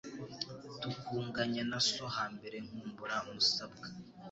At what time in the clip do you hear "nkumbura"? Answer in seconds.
2.67-3.17